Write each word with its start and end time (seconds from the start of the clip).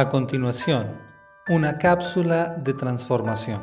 A 0.00 0.08
continuación, 0.08 0.98
una 1.46 1.76
cápsula 1.76 2.54
de 2.56 2.72
transformación, 2.72 3.60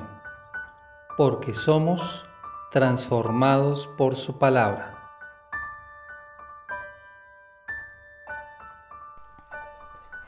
porque 1.18 1.56
somos 1.56 2.30
transformados 2.70 3.88
por 3.98 4.14
su 4.14 4.38
palabra. 4.38 5.16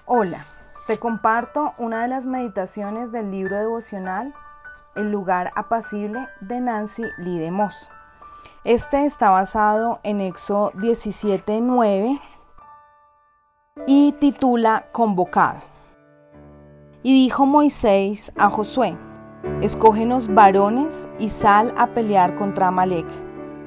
Hola, 0.08 0.48
te 0.88 0.98
comparto 0.98 1.76
una 1.78 2.02
de 2.02 2.08
las 2.08 2.26
meditaciones 2.26 3.12
del 3.12 3.30
libro 3.30 3.58
devocional 3.58 4.34
El 4.96 5.12
lugar 5.12 5.52
apacible 5.56 6.28
de 6.42 6.60
Nancy 6.60 7.04
Lee 7.20 7.52
Este 8.64 9.06
está 9.06 9.30
basado 9.30 10.00
en 10.02 10.22
Éxodo 10.22 10.72
17:9 10.72 12.20
y 13.86 14.14
titula 14.14 14.88
Convocado. 14.92 15.69
Y 17.02 17.14
dijo 17.14 17.46
Moisés 17.46 18.34
a 18.38 18.50
Josué, 18.50 18.98
escógenos 19.62 20.34
varones 20.34 21.08
y 21.18 21.30
sal 21.30 21.74
a 21.78 21.88
pelear 21.88 22.36
contra 22.36 22.68
Amalek. 22.68 23.06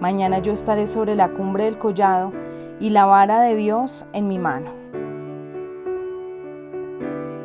Mañana 0.02 0.40
yo 0.40 0.52
estaré 0.52 0.86
sobre 0.86 1.14
la 1.14 1.32
cumbre 1.32 1.64
del 1.64 1.78
collado 1.78 2.30
y 2.78 2.90
la 2.90 3.06
vara 3.06 3.40
de 3.40 3.56
Dios 3.56 4.06
en 4.12 4.28
mi 4.28 4.38
mano. 4.38 4.70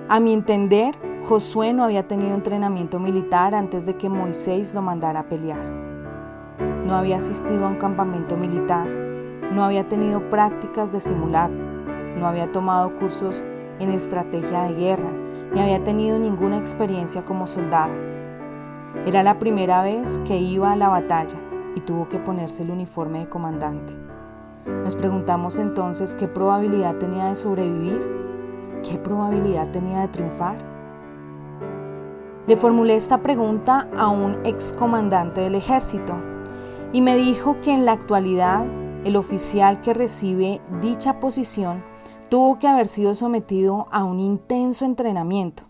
A 0.09 0.19
mi 0.19 0.33
entender, 0.33 0.93
Josué 1.23 1.71
no 1.71 1.85
había 1.85 2.05
tenido 2.05 2.33
entrenamiento 2.35 2.99
militar 2.99 3.55
antes 3.55 3.85
de 3.85 3.95
que 3.95 4.09
Moisés 4.09 4.75
lo 4.75 4.81
mandara 4.81 5.21
a 5.21 5.29
pelear. 5.29 5.63
No 6.85 6.97
había 6.97 7.15
asistido 7.15 7.65
a 7.65 7.69
un 7.69 7.77
campamento 7.77 8.35
militar, 8.35 8.89
no 9.53 9.63
había 9.63 9.87
tenido 9.87 10.29
prácticas 10.29 10.91
de 10.91 10.99
simular, 10.99 11.49
no 11.49 12.27
había 12.27 12.51
tomado 12.51 12.93
cursos 12.93 13.45
en 13.79 13.91
estrategia 13.91 14.63
de 14.63 14.73
guerra, 14.73 15.26
ni 15.53 15.61
había 15.61 15.83
tenido 15.83 16.19
ninguna 16.19 16.57
experiencia 16.57 17.23
como 17.25 17.47
soldado. 17.47 17.93
Era 19.05 19.23
la 19.23 19.39
primera 19.39 19.81
vez 19.81 20.19
que 20.25 20.37
iba 20.37 20.71
a 20.71 20.75
la 20.75 20.89
batalla 20.89 21.37
y 21.75 21.81
tuvo 21.81 22.09
que 22.09 22.19
ponerse 22.19 22.63
el 22.63 22.71
uniforme 22.71 23.19
de 23.19 23.29
comandante. 23.29 23.93
Nos 24.65 24.95
preguntamos 24.95 25.57
entonces 25.59 26.15
qué 26.15 26.27
probabilidad 26.27 26.95
tenía 26.95 27.25
de 27.25 27.35
sobrevivir, 27.35 28.05
qué 28.83 28.97
probabilidad 28.97 29.71
tenía 29.71 30.01
de 30.01 30.07
triunfar. 30.09 30.57
Le 32.47 32.57
formulé 32.57 32.95
esta 32.95 33.19
pregunta 33.19 33.87
a 33.97 34.07
un 34.07 34.37
excomandante 34.45 35.41
del 35.41 35.55
ejército 35.55 36.17
y 36.93 37.01
me 37.01 37.15
dijo 37.15 37.59
que 37.61 37.73
en 37.73 37.85
la 37.85 37.93
actualidad 37.93 38.65
el 39.03 39.15
oficial 39.15 39.81
que 39.81 39.93
recibe 39.93 40.59
dicha 40.81 41.19
posición 41.19 41.81
tuvo 42.29 42.59
que 42.59 42.67
haber 42.67 42.87
sido 42.87 43.15
sometido 43.15 43.87
a 43.91 44.03
un 44.03 44.19
intenso 44.19 44.85
entrenamiento 44.85 45.63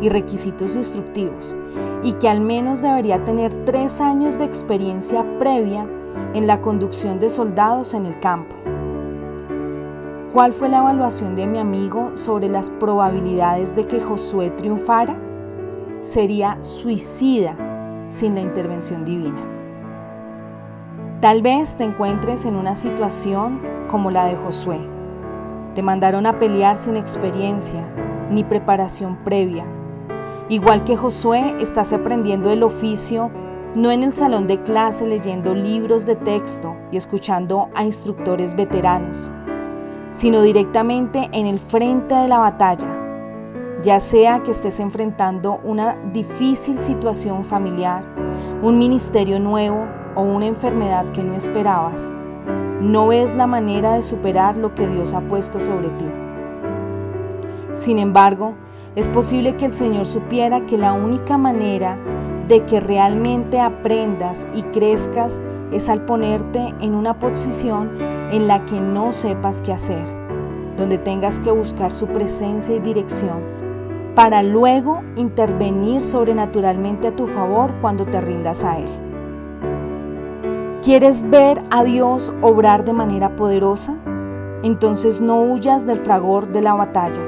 y 0.00 0.08
requisitos 0.08 0.76
instructivos 0.76 1.56
y 2.02 2.12
que 2.14 2.28
al 2.28 2.40
menos 2.40 2.82
debería 2.82 3.24
tener 3.24 3.64
tres 3.64 4.00
años 4.00 4.38
de 4.38 4.44
experiencia 4.44 5.24
previa 5.38 5.88
en 6.34 6.46
la 6.46 6.60
conducción 6.60 7.18
de 7.18 7.30
soldados 7.30 7.94
en 7.94 8.06
el 8.06 8.18
campo. 8.20 8.56
¿Cuál 10.32 10.52
fue 10.52 10.68
la 10.68 10.78
evaluación 10.78 11.36
de 11.36 11.46
mi 11.46 11.58
amigo 11.58 12.16
sobre 12.16 12.48
las 12.48 12.70
probabilidades 12.70 13.76
de 13.76 13.86
que 13.86 14.00
Josué 14.00 14.50
triunfara? 14.50 15.18
Sería 16.00 16.58
suicida 16.62 17.56
sin 18.08 18.34
la 18.34 18.40
intervención 18.40 19.04
divina. 19.04 19.48
Tal 21.20 21.42
vez 21.42 21.76
te 21.76 21.84
encuentres 21.84 22.46
en 22.46 22.56
una 22.56 22.74
situación 22.74 23.60
como 23.88 24.10
la 24.10 24.24
de 24.24 24.36
Josué 24.36 24.91
te 25.74 25.82
mandaron 25.82 26.26
a 26.26 26.38
pelear 26.38 26.76
sin 26.76 26.96
experiencia 26.96 27.86
ni 28.30 28.44
preparación 28.44 29.16
previa. 29.24 29.64
Igual 30.48 30.84
que 30.84 30.96
Josué, 30.96 31.56
estás 31.60 31.92
aprendiendo 31.92 32.50
el 32.50 32.62
oficio 32.62 33.30
no 33.74 33.90
en 33.90 34.02
el 34.02 34.12
salón 34.12 34.46
de 34.46 34.62
clase 34.62 35.06
leyendo 35.06 35.54
libros 35.54 36.04
de 36.04 36.14
texto 36.14 36.76
y 36.90 36.98
escuchando 36.98 37.70
a 37.74 37.84
instructores 37.84 38.54
veteranos, 38.54 39.30
sino 40.10 40.42
directamente 40.42 41.30
en 41.32 41.46
el 41.46 41.58
frente 41.58 42.14
de 42.14 42.28
la 42.28 42.38
batalla, 42.38 43.80
ya 43.82 43.98
sea 43.98 44.42
que 44.42 44.50
estés 44.50 44.78
enfrentando 44.78 45.58
una 45.64 45.96
difícil 46.12 46.78
situación 46.80 47.44
familiar, 47.44 48.04
un 48.60 48.78
ministerio 48.78 49.40
nuevo 49.40 49.86
o 50.14 50.20
una 50.20 50.46
enfermedad 50.46 51.08
que 51.10 51.24
no 51.24 51.34
esperabas 51.34 52.12
no 52.82 53.06
ves 53.06 53.34
la 53.34 53.46
manera 53.46 53.94
de 53.94 54.02
superar 54.02 54.58
lo 54.58 54.74
que 54.74 54.88
Dios 54.88 55.14
ha 55.14 55.20
puesto 55.20 55.60
sobre 55.60 55.88
ti. 55.90 56.04
Sin 57.72 57.98
embargo, 57.98 58.54
es 58.96 59.08
posible 59.08 59.56
que 59.56 59.66
el 59.66 59.72
Señor 59.72 60.04
supiera 60.04 60.66
que 60.66 60.76
la 60.76 60.92
única 60.92 61.38
manera 61.38 61.96
de 62.48 62.64
que 62.66 62.80
realmente 62.80 63.60
aprendas 63.60 64.48
y 64.52 64.62
crezcas 64.64 65.40
es 65.70 65.88
al 65.88 66.04
ponerte 66.04 66.74
en 66.80 66.94
una 66.94 67.18
posición 67.18 67.96
en 68.32 68.48
la 68.48 68.66
que 68.66 68.80
no 68.80 69.12
sepas 69.12 69.60
qué 69.60 69.72
hacer, 69.72 70.04
donde 70.76 70.98
tengas 70.98 71.38
que 71.38 71.52
buscar 71.52 71.92
su 71.92 72.08
presencia 72.08 72.74
y 72.74 72.80
dirección 72.80 73.40
para 74.14 74.42
luego 74.42 75.02
intervenir 75.16 76.02
sobrenaturalmente 76.02 77.08
a 77.08 77.16
tu 77.16 77.26
favor 77.26 77.72
cuando 77.80 78.04
te 78.04 78.20
rindas 78.20 78.64
a 78.64 78.78
Él. 78.78 79.01
¿Quieres 80.82 81.30
ver 81.30 81.62
a 81.70 81.84
Dios 81.84 82.32
obrar 82.40 82.84
de 82.84 82.92
manera 82.92 83.36
poderosa? 83.36 83.94
Entonces 84.64 85.20
no 85.20 85.40
huyas 85.40 85.86
del 85.86 86.00
fragor 86.00 86.50
de 86.50 86.60
la 86.60 86.74
batalla. 86.74 87.22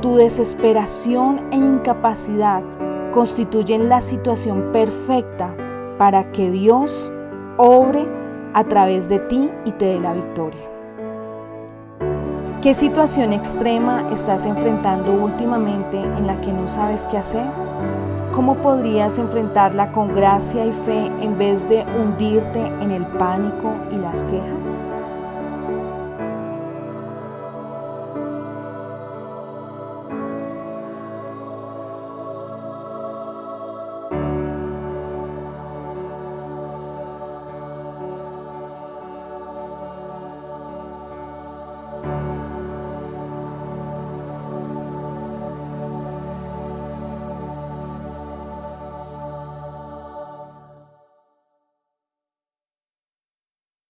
Tu 0.00 0.14
desesperación 0.14 1.40
e 1.50 1.56
incapacidad 1.56 2.62
constituyen 3.10 3.88
la 3.88 4.00
situación 4.00 4.70
perfecta 4.70 5.56
para 5.98 6.30
que 6.30 6.52
Dios 6.52 7.12
obre 7.56 8.06
a 8.54 8.62
través 8.62 9.08
de 9.08 9.18
ti 9.18 9.50
y 9.64 9.72
te 9.72 9.86
dé 9.86 9.98
la 9.98 10.14
victoria. 10.14 10.70
¿Qué 12.62 12.74
situación 12.74 13.32
extrema 13.32 14.06
estás 14.12 14.46
enfrentando 14.46 15.12
últimamente 15.14 16.00
en 16.00 16.28
la 16.28 16.40
que 16.40 16.52
no 16.52 16.68
sabes 16.68 17.06
qué 17.06 17.18
hacer? 17.18 17.69
¿Cómo 18.32 18.58
podrías 18.58 19.18
enfrentarla 19.18 19.90
con 19.90 20.14
gracia 20.14 20.64
y 20.64 20.72
fe 20.72 21.06
en 21.20 21.36
vez 21.36 21.68
de 21.68 21.84
hundirte 21.84 22.66
en 22.80 22.92
el 22.92 23.04
pánico 23.04 23.74
y 23.90 23.96
las 23.96 24.22
quejas? 24.24 24.84